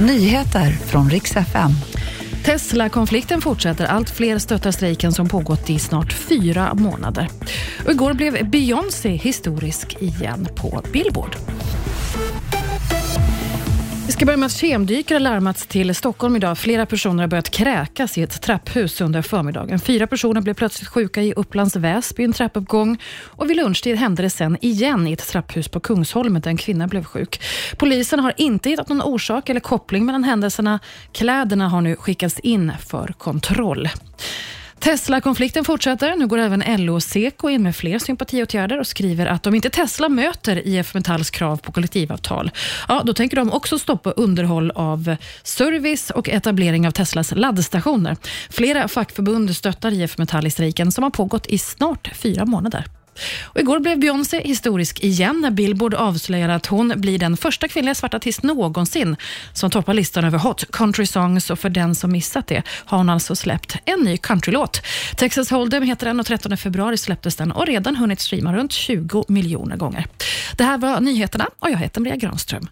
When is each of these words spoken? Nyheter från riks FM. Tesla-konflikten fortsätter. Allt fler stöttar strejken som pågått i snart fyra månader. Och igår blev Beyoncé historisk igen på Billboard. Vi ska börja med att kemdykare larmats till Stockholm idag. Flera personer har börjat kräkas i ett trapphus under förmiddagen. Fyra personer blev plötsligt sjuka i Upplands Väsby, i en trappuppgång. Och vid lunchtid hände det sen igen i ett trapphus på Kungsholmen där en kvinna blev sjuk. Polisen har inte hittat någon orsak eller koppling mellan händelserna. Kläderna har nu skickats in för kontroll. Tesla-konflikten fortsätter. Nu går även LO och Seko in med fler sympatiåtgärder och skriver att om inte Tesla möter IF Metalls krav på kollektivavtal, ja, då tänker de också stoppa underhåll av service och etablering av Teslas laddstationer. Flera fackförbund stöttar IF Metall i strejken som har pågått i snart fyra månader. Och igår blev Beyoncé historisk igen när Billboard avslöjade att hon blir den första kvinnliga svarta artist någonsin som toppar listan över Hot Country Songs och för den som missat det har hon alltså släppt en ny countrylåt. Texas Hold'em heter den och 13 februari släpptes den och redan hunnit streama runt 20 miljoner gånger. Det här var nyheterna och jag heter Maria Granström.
Nyheter 0.00 0.70
från 0.70 1.10
riks 1.10 1.36
FM. 1.36 1.70
Tesla-konflikten 2.44 3.40
fortsätter. 3.40 3.84
Allt 3.84 4.10
fler 4.10 4.38
stöttar 4.38 4.70
strejken 4.70 5.12
som 5.12 5.28
pågått 5.28 5.70
i 5.70 5.78
snart 5.78 6.12
fyra 6.12 6.74
månader. 6.74 7.28
Och 7.84 7.90
igår 7.90 8.12
blev 8.12 8.50
Beyoncé 8.50 9.10
historisk 9.10 9.96
igen 10.00 10.48
på 10.56 10.82
Billboard. 10.92 11.36
Vi 14.08 14.12
ska 14.12 14.24
börja 14.26 14.36
med 14.36 14.46
att 14.46 14.52
kemdykare 14.52 15.18
larmats 15.18 15.66
till 15.66 15.94
Stockholm 15.94 16.36
idag. 16.36 16.58
Flera 16.58 16.86
personer 16.86 17.22
har 17.22 17.28
börjat 17.28 17.50
kräkas 17.50 18.18
i 18.18 18.22
ett 18.22 18.42
trapphus 18.42 19.00
under 19.00 19.22
förmiddagen. 19.22 19.78
Fyra 19.78 20.06
personer 20.06 20.40
blev 20.40 20.54
plötsligt 20.54 20.88
sjuka 20.88 21.22
i 21.22 21.32
Upplands 21.32 21.76
Väsby, 21.76 22.22
i 22.22 22.24
en 22.24 22.32
trappuppgång. 22.32 22.98
Och 23.26 23.50
vid 23.50 23.56
lunchtid 23.56 23.96
hände 23.96 24.22
det 24.22 24.30
sen 24.30 24.56
igen 24.60 25.08
i 25.08 25.12
ett 25.12 25.28
trapphus 25.28 25.68
på 25.68 25.80
Kungsholmen 25.80 26.42
där 26.42 26.50
en 26.50 26.56
kvinna 26.56 26.86
blev 26.86 27.04
sjuk. 27.04 27.40
Polisen 27.76 28.20
har 28.20 28.32
inte 28.36 28.70
hittat 28.70 28.88
någon 28.88 29.02
orsak 29.02 29.48
eller 29.48 29.60
koppling 29.60 30.06
mellan 30.06 30.24
händelserna. 30.24 30.78
Kläderna 31.12 31.68
har 31.68 31.80
nu 31.80 31.96
skickats 31.96 32.38
in 32.38 32.72
för 32.88 33.14
kontroll. 33.18 33.88
Tesla-konflikten 34.88 35.64
fortsätter. 35.64 36.16
Nu 36.16 36.26
går 36.26 36.38
även 36.38 36.84
LO 36.84 36.94
och 36.94 37.02
Seko 37.02 37.48
in 37.48 37.62
med 37.62 37.76
fler 37.76 37.98
sympatiåtgärder 37.98 38.80
och 38.80 38.86
skriver 38.86 39.26
att 39.26 39.46
om 39.46 39.54
inte 39.54 39.70
Tesla 39.70 40.08
möter 40.08 40.68
IF 40.68 40.94
Metalls 40.94 41.30
krav 41.30 41.56
på 41.56 41.72
kollektivavtal, 41.72 42.50
ja, 42.88 43.02
då 43.04 43.12
tänker 43.12 43.36
de 43.36 43.52
också 43.52 43.78
stoppa 43.78 44.10
underhåll 44.10 44.70
av 44.70 45.16
service 45.42 46.10
och 46.10 46.28
etablering 46.28 46.86
av 46.86 46.90
Teslas 46.90 47.32
laddstationer. 47.36 48.16
Flera 48.50 48.88
fackförbund 48.88 49.56
stöttar 49.56 49.92
IF 49.92 50.18
Metall 50.18 50.46
i 50.46 50.50
strejken 50.50 50.92
som 50.92 51.04
har 51.04 51.10
pågått 51.10 51.46
i 51.46 51.58
snart 51.58 52.10
fyra 52.14 52.44
månader. 52.44 52.84
Och 53.44 53.60
igår 53.60 53.78
blev 53.78 54.00
Beyoncé 54.00 54.42
historisk 54.44 55.04
igen 55.04 55.40
när 55.40 55.50
Billboard 55.50 55.94
avslöjade 55.94 56.54
att 56.54 56.66
hon 56.66 56.92
blir 56.96 57.18
den 57.18 57.36
första 57.36 57.68
kvinnliga 57.68 57.94
svarta 57.94 58.16
artist 58.16 58.42
någonsin 58.42 59.16
som 59.52 59.70
toppar 59.70 59.94
listan 59.94 60.24
över 60.24 60.38
Hot 60.38 60.64
Country 60.72 61.06
Songs 61.06 61.50
och 61.50 61.58
för 61.58 61.68
den 61.68 61.94
som 61.94 62.12
missat 62.12 62.46
det 62.46 62.62
har 62.68 62.98
hon 62.98 63.08
alltså 63.08 63.36
släppt 63.36 63.76
en 63.84 64.00
ny 64.00 64.16
countrylåt. 64.16 64.82
Texas 65.16 65.50
Hold'em 65.50 65.84
heter 65.84 66.06
den 66.06 66.20
och 66.20 66.26
13 66.26 66.56
februari 66.56 66.98
släpptes 66.98 67.36
den 67.36 67.52
och 67.52 67.66
redan 67.66 67.96
hunnit 67.96 68.20
streama 68.20 68.52
runt 68.52 68.72
20 68.72 69.24
miljoner 69.28 69.76
gånger. 69.76 70.06
Det 70.56 70.64
här 70.64 70.78
var 70.78 71.00
nyheterna 71.00 71.48
och 71.58 71.70
jag 71.70 71.78
heter 71.78 72.00
Maria 72.00 72.16
Granström. 72.16 72.68